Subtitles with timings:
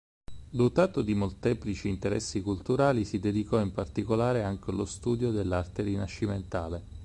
[0.49, 6.83] Dotato di molteplici interessi culturali, si dedicò in particolare anche allo studio dell'arte rinascimentale.